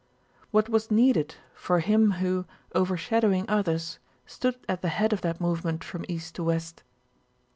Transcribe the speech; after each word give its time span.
What 0.49 0.67
was 0.67 0.89
needed 0.89 1.35
for 1.53 1.79
him 1.79 2.13
who, 2.13 2.45
overshadowing 2.73 3.47
others, 3.47 3.99
stood 4.25 4.55
at 4.67 4.81
the 4.81 4.87
head 4.89 5.13
of 5.13 5.21
that 5.21 5.39
movement 5.39 5.83
from 5.83 6.05
east 6.09 6.33
to 6.37 6.43
west? 6.43 6.81